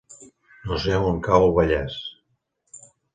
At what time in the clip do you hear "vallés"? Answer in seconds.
1.57-1.99